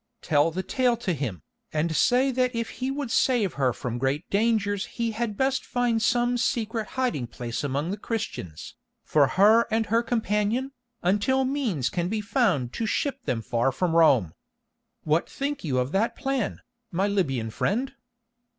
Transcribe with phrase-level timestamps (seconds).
[0.23, 4.27] Tell the tale to him, and say that if he would save her from great
[4.31, 9.85] dangers he had best find some secret hiding place among the Christians, for her and
[9.85, 10.71] her companion,
[11.03, 14.33] until means can be found to ship them far from Rome.
[15.03, 17.93] What think you of that plan, my Libyan friend?"